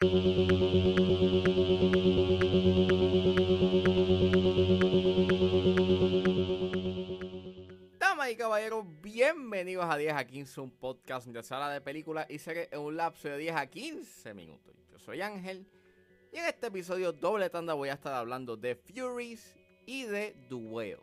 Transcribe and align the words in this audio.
Damas 0.00 0.14
y 8.30 8.36
caballeros, 8.36 8.86
bienvenidos 9.02 9.84
a 9.84 9.98
10 9.98 10.14
a 10.14 10.26
15, 10.26 10.60
un 10.62 10.70
podcast 10.70 11.26
de 11.26 11.42
sala 11.42 11.68
de 11.68 11.82
películas 11.82 12.26
y 12.30 12.38
series 12.38 12.70
en 12.72 12.80
un 12.80 12.96
lapso 12.96 13.28
de 13.28 13.36
10 13.36 13.56
a 13.56 13.66
15 13.66 14.32
minutos. 14.32 14.74
Yo 14.90 14.98
soy 14.98 15.20
Ángel 15.20 15.66
y 16.32 16.38
en 16.38 16.46
este 16.46 16.68
episodio 16.68 17.12
doble 17.12 17.50
tanda 17.50 17.74
voy 17.74 17.90
a 17.90 17.92
estar 17.92 18.14
hablando 18.14 18.56
de 18.56 18.76
Furies 18.76 19.54
y 19.84 20.04
de 20.04 20.34
The. 20.48 20.96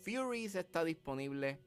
Furies 0.00 0.54
está 0.54 0.84
disponible 0.84 1.58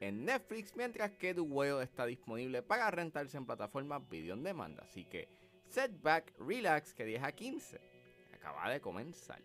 en 0.00 0.26
Netflix, 0.26 0.76
mientras 0.76 1.12
que 1.12 1.32
The 1.32 1.82
está 1.82 2.04
disponible 2.04 2.60
para 2.60 2.90
rentarse 2.90 3.38
en 3.38 3.46
plataformas 3.46 4.06
video 4.10 4.34
en 4.34 4.42
demanda. 4.42 4.82
Así 4.82 5.06
que 5.06 5.45
setback, 5.70 6.32
relax, 6.48 6.94
que 6.96 7.04
10 7.04 7.16
a 7.16 7.30
15 7.30 7.78
acaba 8.32 8.72
de 8.72 8.78
comenzar. 8.78 9.38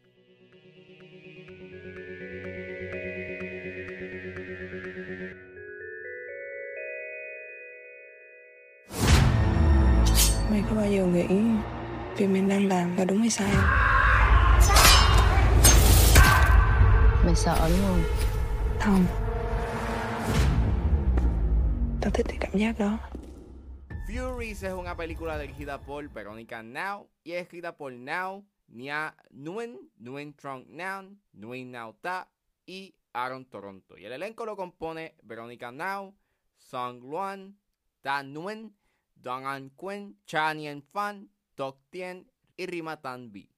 Mày 10.52 10.64
có 10.70 10.76
bao 10.76 10.92
giờ 10.92 11.06
nghĩ 11.06 11.28
việc 12.18 12.28
mình 12.28 12.50
đang 12.50 12.68
làm 12.68 12.98
là 12.98 13.06
đúng 13.06 13.18
hay 13.18 13.30
sai 13.30 13.52
không? 13.56 13.92
Mày 17.26 17.36
sợ 17.36 17.70
đúng 17.70 17.80
không? 17.88 18.04
Không 18.80 19.06
Tao 22.02 22.12
thích 22.12 22.26
cái 22.30 22.38
cảm 22.40 22.58
giác 22.58 22.80
đó 22.80 22.98
Furies 24.12 24.62
es 24.64 24.74
una 24.74 24.98
película 24.98 25.40
dirigida 25.40 25.80
por 25.80 26.06
Verónica 26.10 26.62
Now 26.62 27.10
y 27.24 27.32
escrita 27.32 27.78
por 27.78 27.94
Now, 27.94 28.46
Nia 28.68 29.16
Nguyen, 29.30 29.90
Nguyen 30.00 30.36
Trong 30.36 30.66
Nam, 30.68 31.22
Nguyen 31.32 31.72
Nao 31.72 31.94
Ta 32.02 32.30
y 32.66 32.94
Aaron 33.14 33.46
Toronto. 33.46 33.98
Y 33.98 34.04
el 34.04 34.12
elenco 34.12 34.46
lo 34.46 34.58
compone 34.58 35.16
Verónica 35.24 35.72
Now, 35.72 36.14
Song 36.58 37.00
Luan, 37.00 37.58
Ta 38.02 38.22
Nguyen, 38.22 38.76
Dong 39.16 39.46
An 39.46 39.70
Quen, 39.70 40.20
Cha 40.26 40.54
Nien 40.54 40.84
Fan, 40.84 41.30
Tok 41.56 41.80
Tien 41.90 42.30
y 42.58 42.66
Rima 42.66 43.00
Tan 43.00 43.32
Bi. 43.32 43.50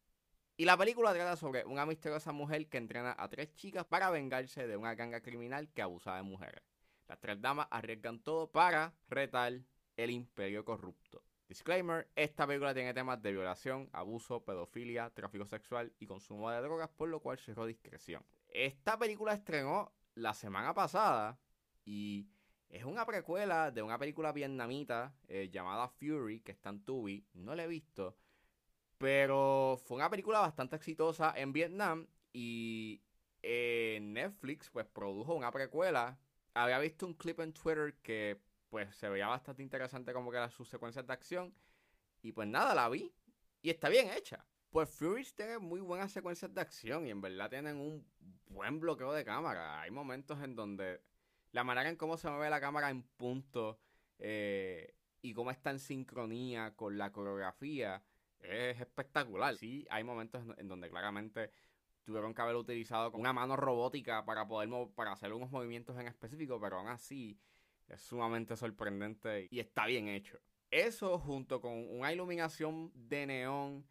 Y 0.55 0.65
la 0.65 0.77
película 0.77 1.13
trata 1.13 1.35
sobre 1.35 1.65
una 1.65 1.87
misteriosa 1.87 2.31
mujer 2.31 2.69
que 2.69 2.77
entrena 2.77 3.15
a 3.17 3.27
tres 3.27 3.55
chicas 3.55 3.85
para 3.85 4.11
vengarse 4.11 4.67
de 4.67 4.77
una 4.77 4.93
ganga 4.93 5.21
criminal 5.21 5.67
que 5.73 5.81
abusa 5.81 6.15
de 6.15 6.21
mujeres. 6.21 6.61
Las 7.07 7.19
tres 7.19 7.41
damas 7.41 7.67
arriesgan 7.71 8.19
todo 8.19 8.51
para 8.51 8.93
retar 9.09 9.53
el 9.97 10.11
imperio 10.11 10.63
corrupto. 10.65 11.23
Disclaimer, 11.47 12.09
esta 12.15 12.47
película 12.47 12.73
tiene 12.73 12.93
temas 12.93 13.21
de 13.21 13.31
violación, 13.31 13.89
abuso, 13.91 14.43
pedofilia, 14.43 15.09
tráfico 15.11 15.45
sexual 15.45 15.93
y 15.99 16.07
consumo 16.07 16.49
de 16.49 16.61
drogas, 16.61 16.89
por 16.89 17.09
lo 17.09 17.19
cual 17.19 17.37
cerró 17.37 17.65
discreción. 17.65 18.23
Esta 18.47 18.97
película 18.97 19.33
estrenó 19.33 19.93
la 20.15 20.33
semana 20.33 20.73
pasada 20.73 21.37
y 21.85 22.27
es 22.69 22.85
una 22.85 23.05
precuela 23.05 23.71
de 23.71 23.83
una 23.83 23.99
película 23.99 24.31
vietnamita 24.31 25.13
eh, 25.27 25.49
llamada 25.51 25.89
Fury, 25.89 26.39
que 26.39 26.53
está 26.53 26.69
en 26.69 26.83
Tubi, 26.83 27.23
no 27.33 27.53
la 27.53 27.65
he 27.65 27.67
visto, 27.67 28.17
pero 28.97 29.79
fue 29.85 29.97
una 29.97 30.09
película 30.09 30.39
bastante 30.39 30.75
exitosa 30.75 31.33
en 31.35 31.53
Vietnam 31.53 32.07
y 32.31 33.01
eh, 33.43 33.99
Netflix 34.01 34.69
pues 34.69 34.87
produjo 34.87 35.35
una 35.35 35.51
precuela. 35.51 36.17
Había 36.53 36.79
visto 36.79 37.05
un 37.05 37.13
clip 37.13 37.39
en 37.41 37.53
Twitter 37.53 37.95
que 38.01 38.39
pues 38.73 38.95
se 38.95 39.07
veía 39.07 39.27
bastante 39.27 39.61
interesante 39.61 40.13
como 40.13 40.31
que 40.31 40.37
eran 40.37 40.49
sus 40.49 40.67
secuencias 40.67 41.05
de 41.05 41.13
acción. 41.13 41.53
Y 42.23 42.31
pues 42.31 42.47
nada, 42.47 42.73
la 42.73 42.89
vi. 42.89 43.13
Y 43.61 43.69
está 43.69 43.87
bien 43.87 44.09
hecha. 44.09 44.47
Pues 44.71 44.89
Fury 44.89 45.27
tiene 45.35 45.59
muy 45.59 45.79
buenas 45.79 46.11
secuencias 46.11 46.51
de 46.51 46.59
acción 46.59 47.05
y 47.05 47.11
en 47.11 47.21
verdad 47.21 47.51
tienen 47.51 47.77
un 47.77 48.03
buen 48.47 48.79
bloqueo 48.79 49.13
de 49.13 49.23
cámara. 49.23 49.79
Hay 49.79 49.91
momentos 49.91 50.41
en 50.41 50.55
donde 50.55 51.03
la 51.51 51.63
manera 51.63 51.87
en 51.87 51.97
cómo 51.97 52.17
se 52.17 52.27
mueve 52.31 52.49
la 52.49 52.59
cámara 52.59 52.89
en 52.89 53.03
punto 53.03 53.79
eh, 54.17 54.95
y 55.21 55.35
cómo 55.35 55.51
está 55.51 55.69
en 55.69 55.77
sincronía 55.77 56.75
con 56.75 56.97
la 56.97 57.11
coreografía 57.11 58.03
es 58.39 58.81
espectacular. 58.81 59.55
Sí, 59.55 59.85
hay 59.91 60.03
momentos 60.03 60.41
en, 60.41 60.55
en 60.57 60.67
donde 60.67 60.89
claramente 60.89 61.51
tuvieron 62.03 62.33
que 62.33 62.41
haber 62.41 62.55
utilizado 62.55 63.11
una 63.11 63.33
mano 63.33 63.55
robótica 63.55 64.25
para 64.25 64.47
poder 64.47 64.67
para 64.95 65.11
hacer 65.11 65.31
unos 65.31 65.51
movimientos 65.51 65.95
en 65.99 66.07
específico, 66.07 66.59
pero 66.59 66.79
aún 66.79 66.87
así 66.87 67.39
es 67.87 68.01
sumamente 68.01 68.55
sorprendente 68.55 69.47
y 69.51 69.59
está 69.59 69.85
bien 69.85 70.07
hecho. 70.07 70.39
Eso 70.71 71.19
junto 71.19 71.61
con 71.61 71.87
una 71.89 72.11
iluminación 72.11 72.91
de 72.95 73.27
neón 73.27 73.85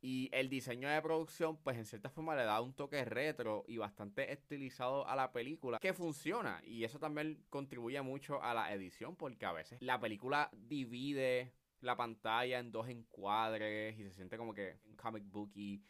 y 0.00 0.28
el 0.32 0.48
diseño 0.48 0.88
de 0.88 1.00
producción, 1.00 1.56
pues 1.56 1.76
en 1.78 1.86
cierta 1.86 2.10
forma 2.10 2.36
le 2.36 2.44
da 2.44 2.60
un 2.60 2.74
toque 2.74 3.04
retro 3.04 3.64
y 3.66 3.78
bastante 3.78 4.32
estilizado 4.32 5.06
a 5.08 5.16
la 5.16 5.32
película 5.32 5.78
que 5.78 5.94
funciona. 5.94 6.60
Y 6.64 6.84
eso 6.84 6.98
también 6.98 7.44
contribuye 7.48 8.00
mucho 8.02 8.42
a 8.42 8.54
la 8.54 8.72
edición 8.72 9.16
porque 9.16 9.46
a 9.46 9.52
veces 9.52 9.80
la 9.82 9.98
película 9.98 10.50
divide 10.52 11.52
la 11.80 11.96
pantalla 11.96 12.58
en 12.58 12.72
dos 12.72 12.88
encuadres 12.88 13.98
y 13.98 14.04
se 14.04 14.12
siente 14.12 14.36
como 14.36 14.54
que 14.54 14.78
un 14.86 14.96
comic 14.96 15.24
book 15.30 15.50
y, 15.54 15.82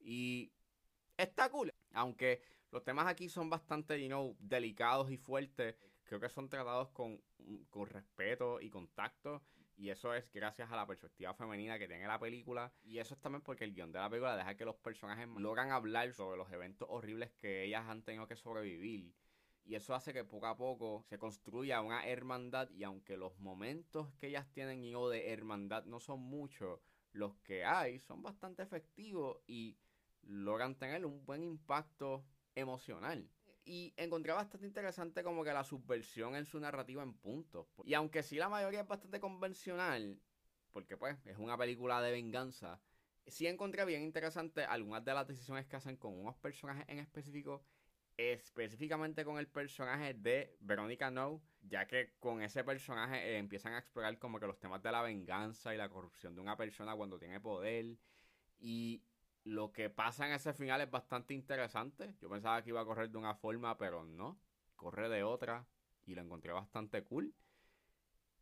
y 0.00 0.52
está 1.16 1.48
cool. 1.50 1.72
Aunque 1.92 2.42
los 2.70 2.84
temas 2.84 3.06
aquí 3.06 3.28
son 3.28 3.50
bastante, 3.50 4.00
you 4.00 4.08
know, 4.08 4.36
delicados 4.38 5.10
y 5.10 5.16
fuertes 5.16 5.76
creo 6.10 6.18
que 6.18 6.28
son 6.28 6.48
tratados 6.48 6.88
con, 6.88 7.22
con 7.70 7.86
respeto 7.86 8.60
y 8.60 8.68
contacto. 8.68 9.44
Y 9.76 9.90
eso 9.90 10.12
es 10.12 10.30
gracias 10.32 10.68
a 10.72 10.74
la 10.74 10.84
perspectiva 10.84 11.32
femenina 11.34 11.78
que 11.78 11.86
tiene 11.86 12.08
la 12.08 12.18
película. 12.18 12.72
Y 12.82 12.98
eso 12.98 13.14
es 13.14 13.20
también 13.20 13.42
porque 13.42 13.62
el 13.62 13.72
guion 13.72 13.92
de 13.92 14.00
la 14.00 14.10
película 14.10 14.36
deja 14.36 14.56
que 14.56 14.64
los 14.64 14.74
personajes 14.74 15.28
logran 15.28 15.70
hablar 15.70 16.12
sobre 16.12 16.36
los 16.36 16.50
eventos 16.50 16.88
horribles 16.90 17.30
que 17.38 17.62
ellas 17.62 17.84
han 17.86 18.02
tenido 18.02 18.26
que 18.26 18.34
sobrevivir. 18.34 19.14
Y 19.64 19.76
eso 19.76 19.94
hace 19.94 20.12
que 20.12 20.24
poco 20.24 20.48
a 20.48 20.56
poco 20.56 21.04
se 21.08 21.16
construya 21.16 21.80
una 21.80 22.04
hermandad. 22.04 22.68
Y 22.70 22.82
aunque 22.82 23.16
los 23.16 23.38
momentos 23.38 24.12
que 24.14 24.26
ellas 24.26 24.50
tienen 24.50 24.82
y 24.82 24.90
de 24.90 25.32
hermandad 25.32 25.84
no 25.84 26.00
son 26.00 26.18
muchos, 26.18 26.80
los 27.12 27.36
que 27.44 27.64
hay 27.64 28.00
son 28.00 28.20
bastante 28.20 28.64
efectivos 28.64 29.38
y 29.46 29.78
logran 30.22 30.74
tener 30.74 31.06
un 31.06 31.24
buen 31.24 31.44
impacto 31.44 32.24
emocional 32.56 33.30
y 33.70 33.94
encontré 33.96 34.32
bastante 34.32 34.66
interesante 34.66 35.22
como 35.22 35.44
que 35.44 35.52
la 35.52 35.62
subversión 35.62 36.34
en 36.34 36.44
su 36.44 36.58
narrativa 36.58 37.04
en 37.04 37.14
puntos. 37.14 37.68
Y 37.84 37.94
aunque 37.94 38.24
sí 38.24 38.34
la 38.34 38.48
mayoría 38.48 38.80
es 38.80 38.88
bastante 38.88 39.20
convencional, 39.20 40.20
porque 40.72 40.96
pues 40.96 41.24
es 41.24 41.38
una 41.38 41.56
película 41.56 42.02
de 42.02 42.10
venganza, 42.10 42.80
sí 43.28 43.46
encontré 43.46 43.84
bien 43.84 44.02
interesante 44.02 44.64
algunas 44.64 45.04
de 45.04 45.14
las 45.14 45.28
decisiones 45.28 45.66
que 45.66 45.76
hacen 45.76 45.96
con 45.96 46.18
unos 46.18 46.34
personajes 46.38 46.84
en 46.88 46.98
específico, 46.98 47.64
específicamente 48.16 49.24
con 49.24 49.38
el 49.38 49.46
personaje 49.46 50.14
de 50.14 50.56
Verónica 50.58 51.12
No, 51.12 51.40
ya 51.60 51.86
que 51.86 52.14
con 52.18 52.42
ese 52.42 52.64
personaje 52.64 53.18
eh, 53.18 53.38
empiezan 53.38 53.74
a 53.74 53.78
explorar 53.78 54.18
como 54.18 54.40
que 54.40 54.48
los 54.48 54.58
temas 54.58 54.82
de 54.82 54.90
la 54.90 55.02
venganza 55.02 55.72
y 55.72 55.78
la 55.78 55.88
corrupción 55.88 56.34
de 56.34 56.40
una 56.40 56.56
persona 56.56 56.96
cuando 56.96 57.20
tiene 57.20 57.38
poder. 57.38 57.96
Y 58.58 59.04
lo 59.44 59.72
que 59.72 59.90
pasa 59.90 60.26
en 60.26 60.32
ese 60.32 60.52
final 60.52 60.80
es 60.80 60.90
bastante 60.90 61.34
interesante. 61.34 62.14
Yo 62.20 62.28
pensaba 62.28 62.62
que 62.62 62.70
iba 62.70 62.80
a 62.80 62.84
correr 62.84 63.10
de 63.10 63.18
una 63.18 63.34
forma, 63.34 63.76
pero 63.78 64.04
no. 64.04 64.38
Corre 64.76 65.08
de 65.08 65.22
otra. 65.22 65.66
Y 66.06 66.14
lo 66.14 66.22
encontré 66.22 66.52
bastante 66.52 67.02
cool. 67.04 67.34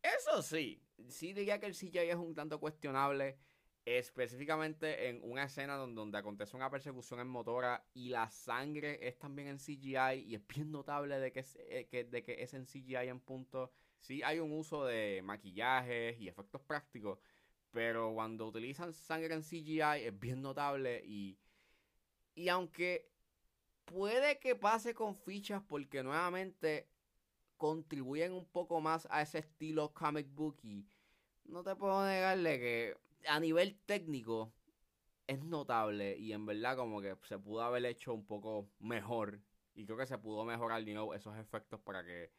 Eso 0.01 0.41
sí, 0.41 0.81
sí 1.07 1.33
diría 1.33 1.59
que 1.59 1.65
el 1.65 1.73
CGI 1.73 2.09
es 2.09 2.15
un 2.15 2.33
tanto 2.33 2.59
cuestionable. 2.59 3.37
Específicamente 3.85 5.09
en 5.09 5.19
una 5.23 5.45
escena 5.45 5.75
donde, 5.75 5.95
donde 5.95 6.17
acontece 6.17 6.55
una 6.55 6.69
persecución 6.69 7.21
en 7.21 7.27
motora 7.27 7.83
y 7.93 8.09
la 8.09 8.29
sangre 8.29 9.07
es 9.07 9.17
también 9.17 9.47
en 9.47 9.57
CGI 9.57 10.25
y 10.27 10.35
es 10.35 10.45
bien 10.47 10.71
notable 10.71 11.19
de 11.19 11.31
que, 11.31 11.39
es, 11.39 11.57
eh, 11.61 12.07
de 12.07 12.23
que 12.23 12.43
es 12.43 12.53
en 12.53 12.65
CGI 12.65 13.07
en 13.07 13.19
punto. 13.19 13.71
Sí 13.99 14.21
hay 14.23 14.39
un 14.39 14.51
uso 14.51 14.85
de 14.85 15.21
maquillajes 15.23 16.19
y 16.19 16.27
efectos 16.27 16.61
prácticos, 16.61 17.19
pero 17.71 18.13
cuando 18.13 18.47
utilizan 18.47 18.93
sangre 18.93 19.33
en 19.33 19.43
CGI 19.43 20.05
es 20.05 20.19
bien 20.19 20.41
notable 20.41 21.01
y, 21.05 21.37
y 22.35 22.49
aunque 22.49 23.09
puede 23.85 24.39
que 24.39 24.55
pase 24.55 24.93
con 24.93 25.15
fichas 25.15 25.61
porque 25.67 26.03
nuevamente 26.03 26.87
contribuyen 27.57 28.31
un 28.33 28.45
poco 28.45 28.79
más 28.79 29.07
a 29.11 29.21
ese 29.21 29.39
estilo 29.39 29.93
comic 29.93 30.27
booky, 30.33 30.87
no 31.45 31.63
te 31.63 31.75
puedo 31.75 32.05
negarle 32.05 32.59
que 32.59 32.97
a 33.27 33.39
nivel 33.39 33.77
técnico 33.85 34.53
es 35.27 35.43
notable 35.43 36.17
y 36.17 36.33
en 36.33 36.45
verdad 36.45 36.77
como 36.77 37.01
que 37.01 37.15
se 37.23 37.37
pudo 37.37 37.61
haber 37.61 37.85
hecho 37.85 38.13
un 38.13 38.25
poco 38.25 38.69
mejor 38.79 39.39
y 39.75 39.85
creo 39.85 39.97
que 39.97 40.07
se 40.07 40.17
pudo 40.17 40.43
mejorar 40.45 40.83
you 40.83 41.13
esos 41.13 41.37
efectos 41.37 41.79
para 41.81 42.03
que 42.03 42.31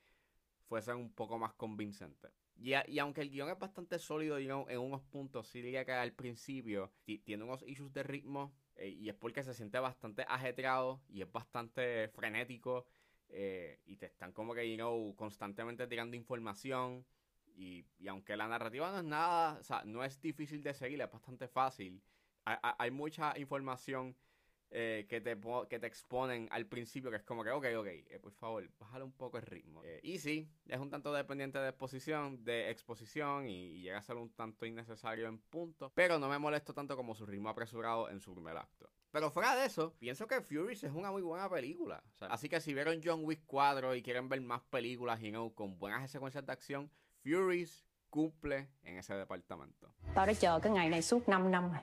fuesen 0.70 0.96
un 0.96 1.12
poco 1.12 1.36
más 1.36 1.52
convincentes. 1.54 2.30
Y, 2.56 2.74
aunque 3.00 3.22
el 3.22 3.30
guion 3.30 3.48
es 3.50 3.58
bastante 3.58 3.98
sólido 3.98 4.38
en 4.38 4.78
unos 4.78 5.02
puntos, 5.02 5.48
sí 5.48 5.60
diría 5.60 5.84
que 5.84 5.92
al 5.92 6.12
principio 6.12 6.92
tiene 7.24 7.42
unos 7.42 7.64
issues 7.64 7.92
de 7.92 8.04
ritmo 8.04 8.54
eh, 8.76 8.88
y 8.88 9.08
es 9.08 9.16
porque 9.16 9.42
se 9.42 9.52
siente 9.52 9.80
bastante 9.80 10.24
ajetreado 10.28 11.02
y 11.08 11.22
es 11.22 11.32
bastante 11.32 12.08
frenético 12.10 12.86
eh, 13.28 13.80
y 13.84 13.96
te 13.96 14.06
están 14.06 14.32
como 14.32 14.54
que 14.54 14.78
constantemente 15.16 15.86
tirando 15.88 16.16
información 16.16 17.04
Y, 17.56 17.84
aunque 18.08 18.36
la 18.36 18.46
narrativa 18.46 18.90
no 18.92 18.98
es 18.98 19.04
nada, 19.04 19.58
o 19.58 19.64
sea, 19.64 19.82
no 19.84 20.04
es 20.04 20.20
difícil 20.20 20.62
de 20.62 20.72
seguir, 20.72 21.00
es 21.02 21.10
bastante 21.10 21.48
fácil. 21.48 22.00
Hay 22.44 22.90
mucha 22.90 23.36
información 23.38 24.16
eh, 24.72 25.06
que, 25.08 25.20
te, 25.20 25.36
que 25.68 25.78
te 25.80 25.86
exponen 25.86 26.48
al 26.52 26.66
principio, 26.66 27.10
que 27.10 27.16
es 27.16 27.24
como 27.24 27.42
que, 27.42 27.50
ok, 27.50 27.66
ok, 27.78 27.86
eh, 27.86 28.18
por 28.22 28.32
favor, 28.32 28.70
bájale 28.78 29.04
un 29.04 29.12
poco 29.12 29.36
el 29.38 29.42
ritmo. 29.42 29.82
Eh, 29.84 29.98
y 30.04 30.18
sí, 30.18 30.48
es 30.68 30.78
un 30.78 30.90
tanto 30.90 31.12
dependiente 31.12 31.58
de 31.58 31.70
exposición, 31.70 32.44
de 32.44 32.70
exposición 32.70 33.48
y, 33.48 33.80
llega 33.80 33.98
a 33.98 34.02
ser 34.02 34.16
un 34.16 34.30
tanto 34.30 34.66
innecesario 34.66 35.26
en 35.26 35.38
punto, 35.38 35.90
pero 35.94 36.18
no 36.18 36.28
me 36.28 36.38
molesto 36.38 36.72
tanto 36.72 36.96
como 36.96 37.16
su 37.16 37.26
ritmo 37.26 37.48
apresurado 37.48 38.10
en 38.10 38.20
su 38.20 38.32
primer 38.32 38.56
acto. 38.56 38.88
Pero 39.10 39.32
fuera 39.32 39.56
de 39.56 39.66
eso, 39.66 39.96
pienso 39.98 40.28
que 40.28 40.40
Furious 40.40 40.84
es 40.84 40.92
una 40.92 41.10
muy 41.10 41.22
buena 41.22 41.50
película. 41.50 42.04
Así 42.20 42.48
que 42.48 42.60
si 42.60 42.72
vieron 42.72 43.00
John 43.02 43.24
Wick 43.24 43.42
4 43.46 43.96
y 43.96 44.02
quieren 44.02 44.28
ver 44.28 44.40
más 44.40 44.62
películas 44.62 45.20
you 45.20 45.30
know, 45.30 45.52
con 45.52 45.78
buenas 45.78 46.08
secuencias 46.08 46.46
de 46.46 46.52
acción, 46.52 46.92
Furious 47.24 47.89
cumple 48.10 48.66
en 48.84 48.96
ese 48.96 49.14
departamento. 49.14 49.88
Tao 50.14 50.26
đã 50.26 50.32
chờ 50.32 50.60
cái 50.62 50.72
ngày 50.72 50.90
này 50.90 51.02
suốt 51.02 51.22
5 51.26 51.50
năm 51.50 51.70
rồi. 51.70 51.80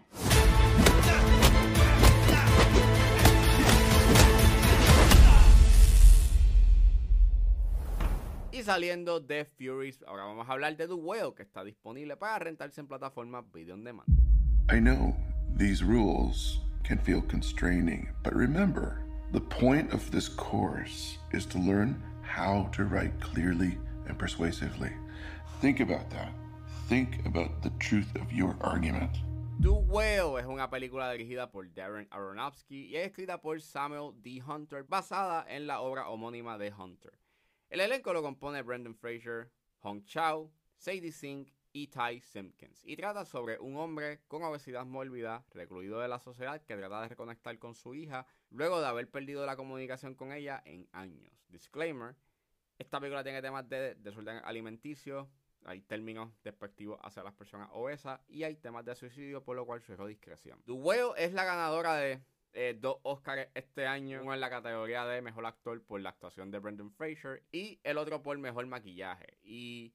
Y 8.52 8.64
saliendo 8.64 9.20
de 9.20 9.46
Furious, 9.46 10.04
ahora 10.08 10.24
vamos 10.24 10.48
a 10.48 10.54
hablar 10.54 10.76
de 10.78 10.88
The 10.88 10.94
Whale, 10.94 11.34
que 11.36 11.44
está 11.44 11.64
disponible 11.64 12.16
para 12.18 12.40
rentarse 12.40 12.82
en 12.82 12.88
plataformas 12.88 13.46
video 13.54 13.76
on 13.76 13.84
demand. 13.84 14.08
I 14.72 14.80
know 14.80 15.16
these 15.58 15.84
rules 15.84 16.60
can 16.84 16.98
feel 16.98 17.22
constraining, 17.22 18.10
but 18.24 18.34
remember, 18.34 19.06
the 19.32 19.42
point 19.42 19.94
of 19.94 20.10
this 20.10 20.28
course 20.28 21.20
is 21.34 21.46
to 21.48 21.60
learn 21.60 22.02
how 22.24 22.68
to 22.76 22.84
write 22.84 23.14
clearly 23.20 23.78
and 24.08 24.18
persuasively. 24.18 24.92
Think 25.60 25.80
about 25.80 26.08
that. 26.12 26.30
Think 26.88 27.26
about 27.26 27.64
the 27.64 27.72
truth 27.80 28.16
of 28.16 28.32
your 28.32 28.56
argument. 28.62 29.10
The 29.60 29.72
Whale 29.72 30.38
es 30.38 30.46
una 30.46 30.70
película 30.70 31.12
dirigida 31.12 31.50
por 31.50 31.66
Darren 31.74 32.08
Aronofsky 32.12 32.90
y 32.90 32.96
es 32.96 33.08
escrita 33.08 33.42
por 33.42 33.60
Samuel 33.60 34.14
D. 34.22 34.40
Hunter, 34.48 34.84
basada 34.84 35.48
en 35.50 35.66
la 35.66 35.82
obra 35.82 36.10
homónima 36.10 36.60
de 36.60 36.72
Hunter. 36.72 37.18
El 37.70 37.80
elenco 37.80 38.14
lo 38.14 38.22
compone 38.22 38.62
Brendan 38.62 38.94
Fraser, 38.94 39.52
Hong 39.80 40.04
Chao, 40.06 40.52
Sadie 40.76 41.12
Sink 41.12 41.50
y 41.74 41.88
Ty 41.88 42.22
Simpkins, 42.22 42.84
y 42.86 42.96
trata 42.96 43.26
sobre 43.26 43.58
un 43.58 43.78
hombre 43.78 44.22
con 44.28 44.44
obesidad 44.44 44.86
mórbida, 44.86 45.44
recluido 45.56 46.00
de 46.00 46.08
la 46.08 46.20
sociedad, 46.20 46.62
que 46.62 46.78
trata 46.78 47.02
de 47.02 47.08
reconectar 47.10 47.58
con 47.58 47.74
su 47.74 47.96
hija 47.96 48.28
luego 48.52 48.80
de 48.80 48.86
haber 48.86 49.10
perdido 49.10 49.44
la 49.48 49.56
comunicación 49.56 50.14
con 50.14 50.34
ella 50.34 50.62
en 50.66 50.88
años. 50.92 51.34
Disclaimer, 51.50 52.16
esta 52.78 53.00
película 53.00 53.24
tiene 53.24 53.42
temas 53.42 53.68
de 53.68 53.96
desorden 53.96 54.38
alimenticio, 54.46 55.32
hay 55.68 55.82
términos 55.82 56.32
despectivos 56.44 56.98
hacia 57.04 57.24
las 57.24 57.34
personas 57.34 57.70
obesas 57.74 58.22
y 58.30 58.44
hay 58.44 58.56
temas 58.56 58.86
de 58.86 58.96
suicidio, 58.96 59.44
por 59.44 59.56
lo 59.58 59.66
cual 59.66 59.82
sugiero 59.82 60.08
discreción. 60.08 60.64
Whale 60.66 61.12
es 61.18 61.34
la 61.34 61.44
ganadora 61.44 61.96
de 61.96 62.22
eh, 62.54 62.78
dos 62.80 63.00
Oscars 63.04 63.50
este 63.54 63.86
año, 63.86 64.22
uno 64.24 64.34
en 64.34 64.40
la 64.40 64.50
categoría 64.50 65.06
de 65.06 65.22
mejor 65.22 65.46
actor 65.46 65.84
por 65.84 66.00
la 66.00 66.10
actuación 66.10 66.52
de 66.52 66.60
Brendan 66.60 66.90
Fraser 66.92 67.44
y 67.52 67.82
el 67.84 67.98
otro 67.98 68.24
por 68.24 68.38
mejor 68.38 68.66
maquillaje. 68.66 69.38
Y 69.44 69.94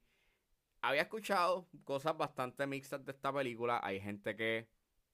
había 0.82 1.02
escuchado 1.02 1.66
cosas 1.84 2.18
bastante 2.18 2.66
mixtas 2.66 3.04
de 3.06 3.12
esta 3.12 3.32
película. 3.32 3.80
Hay 3.82 3.98
gente 3.98 4.36
que 4.36 4.68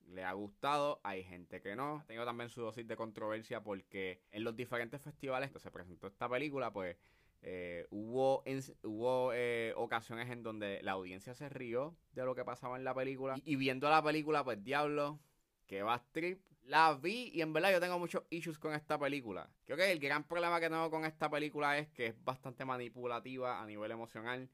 le 0.06 0.24
ha 0.24 0.32
gustado, 0.32 1.00
hay 1.04 1.22
gente 1.22 1.62
que 1.62 1.76
no. 1.76 1.98
Ha 1.98 2.06
tenido 2.06 2.24
también 2.24 2.50
su 2.50 2.62
dosis 2.62 2.86
de 2.86 2.96
controversia 2.96 3.62
porque 3.62 4.22
en 4.32 4.42
los 4.42 4.56
diferentes 4.56 5.00
festivales 5.00 5.52
que 5.52 5.60
se 5.60 5.70
presentó 5.70 6.08
esta 6.08 6.28
película, 6.28 6.72
pues 6.72 6.96
eh, 7.42 7.86
hubo 7.90 8.42
en- 8.46 8.62
hubo 8.82 9.32
eh, 9.34 9.72
ocasiones 9.76 10.30
en 10.30 10.42
donde 10.42 10.80
la 10.82 10.92
audiencia 10.92 11.34
se 11.34 11.48
rió 11.48 11.96
de 12.12 12.24
lo 12.24 12.34
que 12.34 12.44
pasaba 12.44 12.76
en 12.76 12.84
la 12.84 12.94
película. 12.94 13.36
Y, 13.44 13.52
y 13.52 13.56
viendo 13.56 13.88
la 13.88 14.02
película, 14.02 14.44
pues 14.44 14.62
diablo, 14.62 15.20
que 15.66 15.82
va 15.82 16.02
trip. 16.12 16.40
La 16.62 16.92
vi 16.94 17.30
y 17.32 17.40
en 17.40 17.52
verdad 17.54 17.72
yo 17.72 17.80
tengo 17.80 17.98
muchos 17.98 18.24
issues 18.28 18.58
con 18.58 18.74
esta 18.74 18.98
película. 18.98 19.48
Creo 19.64 19.78
que 19.78 19.90
el 19.90 19.98
gran 19.98 20.24
problema 20.24 20.60
que 20.60 20.68
tengo 20.68 20.90
con 20.90 21.04
esta 21.06 21.30
película 21.30 21.78
es 21.78 21.88
que 21.88 22.06
es 22.08 22.24
bastante 22.24 22.64
manipulativa 22.66 23.62
a 23.62 23.66
nivel 23.66 23.90
emocional. 23.90 24.50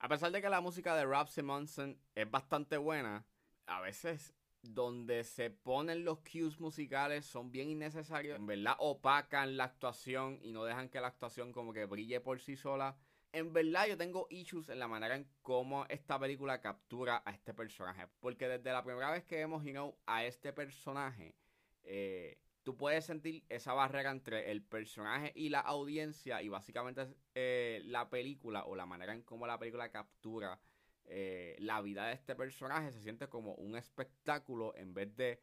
A 0.00 0.08
pesar 0.08 0.32
de 0.32 0.42
que 0.42 0.48
la 0.48 0.60
música 0.60 0.96
de 0.96 1.04
Rob 1.04 1.28
Simonson 1.28 1.96
es 2.14 2.28
bastante 2.28 2.76
buena, 2.76 3.24
a 3.66 3.80
veces 3.80 4.34
donde 4.64 5.24
se 5.24 5.50
ponen 5.50 6.04
los 6.04 6.20
cues 6.20 6.58
musicales 6.58 7.26
son 7.26 7.50
bien 7.50 7.68
innecesarios. 7.68 8.38
En 8.38 8.46
verdad 8.46 8.74
opacan 8.78 9.56
la 9.56 9.64
actuación 9.64 10.38
y 10.42 10.52
no 10.52 10.64
dejan 10.64 10.88
que 10.88 11.00
la 11.00 11.08
actuación 11.08 11.52
como 11.52 11.72
que 11.72 11.84
brille 11.84 12.20
por 12.20 12.40
sí 12.40 12.56
sola. 12.56 12.96
En 13.32 13.52
verdad 13.52 13.86
yo 13.88 13.96
tengo 13.96 14.26
issues 14.30 14.68
en 14.68 14.78
la 14.78 14.88
manera 14.88 15.16
en 15.16 15.28
cómo 15.42 15.86
esta 15.88 16.18
película 16.18 16.60
captura 16.60 17.22
a 17.24 17.32
este 17.32 17.52
personaje. 17.52 18.06
Porque 18.20 18.48
desde 18.48 18.72
la 18.72 18.84
primera 18.84 19.10
vez 19.10 19.24
que 19.24 19.36
vemos 19.36 19.64
you 19.64 19.94
a 20.06 20.24
este 20.24 20.52
personaje, 20.52 21.34
eh, 21.82 22.38
tú 22.62 22.76
puedes 22.76 23.04
sentir 23.04 23.44
esa 23.48 23.74
barrera 23.74 24.10
entre 24.10 24.50
el 24.50 24.62
personaje 24.62 25.32
y 25.34 25.48
la 25.48 25.60
audiencia 25.60 26.42
y 26.42 26.48
básicamente 26.48 27.08
eh, 27.34 27.82
la 27.84 28.08
película 28.08 28.64
o 28.64 28.76
la 28.76 28.86
manera 28.86 29.12
en 29.12 29.22
cómo 29.22 29.46
la 29.46 29.58
película 29.58 29.90
captura 29.90 30.58
eh, 31.06 31.56
la 31.58 31.80
vida 31.82 32.06
de 32.06 32.14
este 32.14 32.34
personaje 32.34 32.92
se 32.92 33.00
siente 33.00 33.28
como 33.28 33.54
un 33.54 33.76
espectáculo 33.76 34.74
en 34.76 34.94
vez 34.94 35.14
de, 35.16 35.42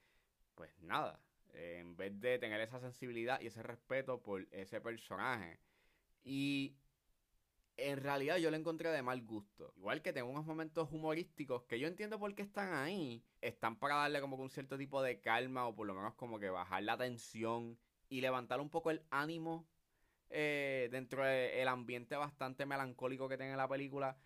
pues 0.56 0.72
nada, 0.80 1.20
eh, 1.54 1.78
en 1.80 1.96
vez 1.96 2.20
de 2.20 2.40
tener 2.40 2.62
esa 2.62 2.80
sensibilidad 2.80 3.40
y 3.42 3.48
ese 3.48 3.64
respeto 3.64 4.22
por 4.22 4.48
ese 4.52 4.82
personaje. 4.82 5.60
Y 6.24 6.78
en 7.78 7.98
realidad 8.02 8.38
yo 8.38 8.52
lo 8.52 8.58
encontré 8.58 8.90
de 8.90 9.02
mal 9.02 9.22
gusto. 9.24 9.74
Igual 9.78 10.02
que 10.02 10.14
tengo 10.14 10.30
unos 10.30 10.46
momentos 10.46 10.92
humorísticos 10.92 11.64
que 11.64 11.80
yo 11.80 11.88
entiendo 11.88 12.20
por 12.20 12.34
qué 12.36 12.44
están 12.44 12.74
ahí. 12.74 13.24
Están 13.42 13.78
para 13.78 13.96
darle 13.96 14.22
como 14.22 14.38
que 14.38 14.44
un 14.44 14.50
cierto 14.50 14.78
tipo 14.78 15.02
de 15.02 15.20
calma 15.20 15.68
o 15.68 15.76
por 15.76 15.88
lo 15.88 15.96
menos 15.96 16.14
como 16.16 16.40
que 16.40 16.50
bajar 16.50 16.84
la 16.84 16.98
tensión 16.98 17.80
y 18.10 18.22
levantar 18.22 18.62
un 18.62 18.70
poco 18.70 18.92
el 18.92 19.04
ánimo 19.10 19.68
eh, 20.30 20.90
dentro 20.92 21.24
del 21.26 21.68
ambiente 21.68 22.16
bastante 22.16 22.66
melancólico 22.66 23.28
que 23.28 23.38
tiene 23.38 23.56
la 23.56 23.68
película. 23.68 24.18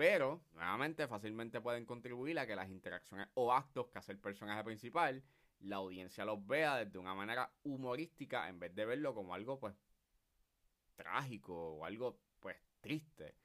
Pero, 0.00 0.40
nuevamente, 0.54 1.06
fácilmente 1.06 1.60
pueden 1.60 1.84
contribuir 1.84 2.38
a 2.38 2.46
que 2.46 2.56
las 2.56 2.70
interacciones 2.70 3.28
o 3.34 3.52
actos 3.52 3.88
que 3.88 3.98
hace 3.98 4.12
el 4.12 4.18
personaje 4.18 4.64
principal, 4.64 5.22
la 5.58 5.76
audiencia 5.76 6.24
los 6.24 6.46
vea 6.46 6.76
desde 6.76 6.98
una 6.98 7.14
manera 7.14 7.52
humorística 7.64 8.48
en 8.48 8.58
vez 8.58 8.74
de 8.74 8.86
verlo 8.86 9.14
como 9.14 9.34
algo, 9.34 9.60
pues, 9.60 9.74
trágico 10.96 11.74
o 11.74 11.84
algo, 11.84 12.18
pues, 12.40 12.56
triste. 12.80 13.36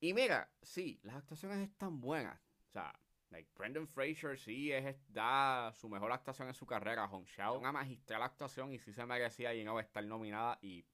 Y 0.00 0.14
mira, 0.14 0.50
sí, 0.62 0.98
las 1.02 1.16
actuaciones 1.16 1.58
están 1.58 2.00
buenas. 2.00 2.40
O 2.68 2.70
sea, 2.70 2.98
like, 3.28 3.50
Brendan 3.54 3.86
Fraser 3.86 4.38
sí 4.38 4.72
es, 4.72 4.96
da 5.12 5.70
su 5.74 5.86
mejor 5.90 6.12
actuación 6.12 6.48
en 6.48 6.54
su 6.54 6.64
carrera. 6.64 7.06
Hong 7.08 7.26
Shao, 7.26 7.58
una 7.58 7.72
magistral 7.72 8.22
actuación 8.22 8.72
y 8.72 8.78
sí 8.78 8.94
se 8.94 9.04
merecía 9.04 9.52
you 9.52 9.64
know, 9.64 9.78
estar 9.78 10.02
nominada 10.02 10.58
y 10.62 10.86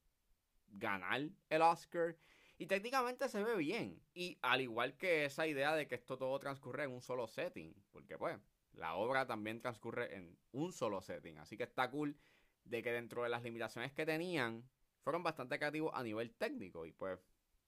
ganar 0.66 1.28
el 1.48 1.62
Oscar. 1.62 2.16
Y 2.58 2.66
técnicamente 2.66 3.28
se 3.28 3.42
ve 3.42 3.56
bien. 3.56 4.02
Y 4.14 4.36
al 4.42 4.60
igual 4.60 4.96
que 4.96 5.24
esa 5.24 5.46
idea 5.46 5.76
de 5.76 5.86
que 5.86 5.94
esto 5.94 6.18
todo 6.18 6.36
transcurre 6.40 6.84
en 6.84 6.90
un 6.90 7.00
solo 7.00 7.28
setting. 7.28 7.72
Porque 7.92 8.18
pues, 8.18 8.36
la 8.72 8.96
obra 8.96 9.26
también 9.26 9.60
transcurre 9.60 10.16
en 10.16 10.36
un 10.50 10.72
solo 10.72 11.00
setting. 11.00 11.38
Así 11.38 11.56
que 11.56 11.62
está 11.62 11.88
cool 11.88 12.18
de 12.64 12.82
que 12.82 12.90
dentro 12.90 13.22
de 13.22 13.28
las 13.28 13.44
limitaciones 13.44 13.92
que 13.92 14.04
tenían, 14.04 14.68
fueron 15.02 15.22
bastante 15.22 15.56
creativos 15.56 15.92
a 15.94 16.02
nivel 16.02 16.34
técnico. 16.34 16.84
Y 16.84 16.90
pues, 16.90 17.20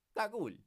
está 0.08 0.28
cool. 0.28 0.60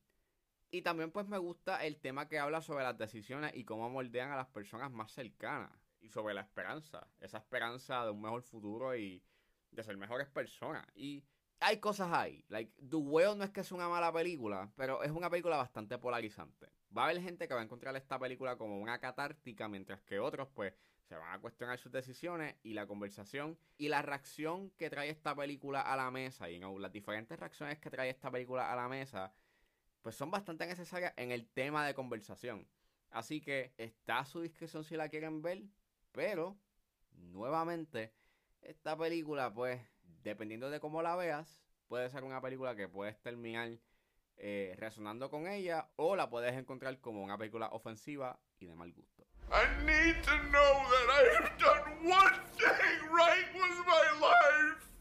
Y 0.72 0.82
también 0.82 1.12
pues 1.12 1.28
me 1.28 1.38
gusta 1.38 1.86
el 1.86 2.00
tema 2.00 2.28
que 2.30 2.40
habla 2.40 2.62
sobre 2.62 2.84
las 2.84 2.98
decisiones 2.98 3.52
y 3.54 3.66
cómo 3.66 3.90
moldean 3.90 4.32
a 4.32 4.38
las 4.38 4.48
personas 4.48 4.90
más 4.90 5.12
cercanas. 5.12 5.70
Y 6.00 6.10
sobre 6.10 6.34
la 6.34 6.42
esperanza. 6.42 7.08
Esa 7.20 7.40
esperanza 7.40 8.06
de 8.06 8.12
un 8.12 8.22
mejor 8.22 8.42
futuro 8.42 8.96
y 8.96 9.22
de 9.70 9.84
ser 9.84 9.98
mejores 9.98 10.30
personas. 10.30 10.88
Y 10.96 11.26
hay 11.64 11.78
cosas 11.80 12.12
ahí. 12.12 12.44
Like, 12.50 12.72
The 12.90 12.98
no 12.98 13.44
es 13.44 13.50
que 13.52 13.62
es 13.62 13.72
una 13.72 13.88
mala 13.88 14.12
película, 14.12 14.72
pero 14.76 15.02
es 15.04 15.12
una 15.12 15.30
película 15.30 15.58
bastante 15.58 15.98
polarizante. 15.98 16.70
Va 16.96 17.04
a 17.04 17.06
haber 17.06 17.22
gente 17.22 17.48
que 17.48 17.54
va 17.54 17.62
a 17.62 17.64
encontrar 17.64 17.96
esta 17.96 18.20
película 18.20 18.58
como 18.58 18.80
una 18.80 19.00
catártica, 19.00 19.68
mientras 19.68 20.02
que 20.02 20.20
otros, 20.20 20.50
pues, 20.54 20.74
se 21.08 21.16
van 21.16 21.34
a 21.34 21.40
cuestionar 21.40 21.78
sus 21.80 21.92
decisiones 21.92 22.56
y 22.64 22.74
la 22.74 22.88
conversación 22.88 23.58
y 23.78 23.90
la 23.90 24.02
reacción 24.02 24.72
que 24.72 24.90
trae 24.90 25.10
esta 25.10 25.36
película 25.36 25.82
a 25.82 25.96
la 25.96 26.12
mesa. 26.12 26.50
Y 26.50 26.60
no, 26.60 26.78
las 26.80 26.92
diferentes 26.92 27.40
reacciones 27.40 27.80
que 27.80 27.90
trae 27.90 28.10
esta 28.10 28.32
película 28.32 28.72
a 28.72 28.76
la 28.76 28.88
mesa, 28.88 29.34
pues 30.02 30.16
son 30.16 30.32
bastante 30.32 30.66
necesarias 30.66 31.14
en 31.18 31.32
el 31.32 31.48
tema 31.48 31.86
de 31.86 31.94
conversación. 31.94 32.68
Así 33.10 33.42
que 33.42 33.74
está 33.78 34.20
a 34.20 34.26
su 34.26 34.42
discreción 34.42 34.84
si 34.84 34.96
la 34.96 35.10
quieren 35.10 35.42
ver, 35.42 35.64
pero, 36.12 36.58
nuevamente, 37.12 38.14
esta 38.62 38.98
película, 38.98 39.54
pues, 39.54 39.82
dependiendo 40.24 40.70
de 40.70 40.80
cómo 40.80 41.02
la 41.02 41.16
veas, 41.16 41.64
puede 41.88 42.10
ser 42.10 42.24
una 42.24 42.42
película 42.42 42.76
que 42.76 42.88
puedes 42.88 43.20
terminar 43.22 43.70
eh, 44.38 44.76
resonando 44.78 45.30
con 45.30 45.48
ella 45.48 45.90
o 45.96 46.16
la 46.16 46.30
puedes 46.30 46.54
encontrar 46.54 47.00
como 47.00 47.24
una 47.24 47.38
película 47.38 47.68
ofensiva 47.72 48.40
y 48.60 48.66
de 48.66 48.76
mal 48.76 48.92
gusto. 48.92 49.26
I 49.52 49.68
need 49.86 50.24
to 50.24 50.38
know 50.50 50.84
that 50.90 51.08
I 51.10 51.44
have 51.44 51.58
done 51.60 52.10
one 52.10 52.40
thing 52.58 53.12
right 53.12 53.46
with 53.54 53.86
my 53.86 54.20
life. 54.20 54.93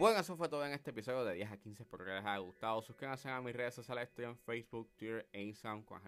Bueno, 0.00 0.18
eso 0.18 0.34
fue 0.34 0.48
todo 0.48 0.64
en 0.64 0.72
este 0.72 0.92
episodio 0.92 1.26
de 1.26 1.34
10 1.34 1.52
a 1.52 1.58
15. 1.58 1.82
Espero 1.82 2.06
que 2.06 2.10
les 2.10 2.24
haya 2.24 2.38
gustado. 2.38 2.80
Suscríbanse 2.80 3.28
a 3.28 3.38
mis 3.42 3.54
redes 3.54 3.74
sociales. 3.74 4.08
Estoy 4.08 4.24
en 4.24 4.38
Facebook, 4.38 4.88
Twitter 4.96 5.28
e 5.30 5.42
Instagram 5.42 5.82
con 5.82 6.00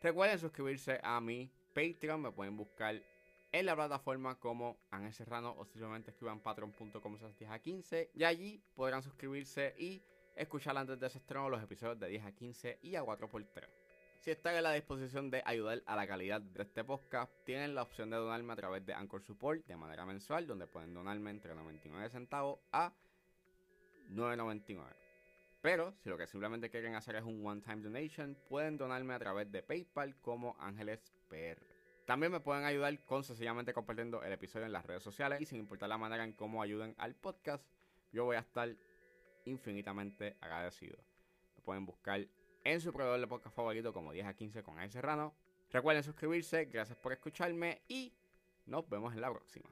Recuerden 0.00 0.38
suscribirse 0.38 1.00
a 1.02 1.20
mi 1.20 1.50
Patreon. 1.74 2.22
Me 2.22 2.30
pueden 2.30 2.56
buscar 2.56 3.02
en 3.50 3.66
la 3.66 3.74
plataforma 3.74 4.38
como 4.38 4.78
Ángel 4.92 5.12
Serrano 5.12 5.56
o 5.58 5.64
simplemente 5.64 6.12
escriban 6.12 6.38
patreon.com 6.38 7.18
10 7.36 7.50
a 7.50 7.58
15. 7.58 8.10
Y 8.14 8.22
allí 8.22 8.62
podrán 8.76 9.02
suscribirse 9.02 9.74
y 9.76 10.00
escuchar 10.36 10.76
antes 10.76 11.00
de 11.00 11.06
ese 11.08 11.18
estreno 11.18 11.50
los 11.50 11.60
episodios 11.60 11.98
de 11.98 12.06
10 12.06 12.26
a 12.26 12.30
15 12.30 12.78
y 12.80 12.94
a 12.94 13.02
4x3. 13.02 13.85
Si 14.26 14.32
están 14.32 14.56
en 14.56 14.64
la 14.64 14.72
disposición 14.72 15.30
de 15.30 15.40
ayudar 15.46 15.84
a 15.86 15.94
la 15.94 16.04
calidad 16.04 16.40
de 16.40 16.64
este 16.64 16.82
podcast, 16.82 17.32
tienen 17.44 17.76
la 17.76 17.82
opción 17.82 18.10
de 18.10 18.16
donarme 18.16 18.54
a 18.54 18.56
través 18.56 18.84
de 18.84 18.92
Anchor 18.92 19.22
Support 19.22 19.64
de 19.66 19.76
manera 19.76 20.04
mensual, 20.04 20.48
donde 20.48 20.66
pueden 20.66 20.92
donarme 20.92 21.30
entre 21.30 21.54
99 21.54 22.10
centavos 22.10 22.58
a 22.72 22.92
9.99. 24.10 24.82
Pero 25.62 25.94
si 26.02 26.08
lo 26.08 26.18
que 26.18 26.26
simplemente 26.26 26.70
quieren 26.70 26.96
hacer 26.96 27.14
es 27.14 27.22
un 27.22 27.46
one-time 27.46 27.82
donation, 27.82 28.36
pueden 28.48 28.76
donarme 28.76 29.14
a 29.14 29.20
través 29.20 29.52
de 29.52 29.62
PayPal 29.62 30.16
como 30.16 30.56
Ángeles 30.58 31.14
PR. 31.28 31.62
También 32.04 32.32
me 32.32 32.40
pueden 32.40 32.64
ayudar 32.64 32.98
con 33.04 33.22
sencillamente 33.22 33.72
compartiendo 33.72 34.24
el 34.24 34.32
episodio 34.32 34.66
en 34.66 34.72
las 34.72 34.84
redes 34.84 35.04
sociales 35.04 35.40
y 35.40 35.46
sin 35.46 35.60
importar 35.60 35.88
la 35.88 35.98
manera 35.98 36.24
en 36.24 36.32
cómo 36.32 36.62
ayuden 36.62 36.96
al 36.98 37.14
podcast, 37.14 37.64
yo 38.10 38.24
voy 38.24 38.34
a 38.34 38.40
estar 38.40 38.74
infinitamente 39.44 40.36
agradecido. 40.40 40.96
Me 41.54 41.62
pueden 41.62 41.86
buscar 41.86 42.26
en 42.72 42.80
su 42.80 42.92
proveedor 42.92 43.20
de 43.20 43.28
podcast 43.28 43.54
favorito 43.54 43.92
como 43.92 44.12
10 44.12 44.26
a 44.26 44.34
15 44.34 44.62
con 44.64 44.78
A 44.78 44.88
Serrano. 44.88 45.34
Recuerden 45.70 46.02
suscribirse, 46.02 46.64
gracias 46.64 46.98
por 46.98 47.12
escucharme 47.12 47.82
y 47.86 48.12
nos 48.66 48.88
vemos 48.88 49.14
en 49.14 49.20
la 49.20 49.30
próxima. 49.30 49.70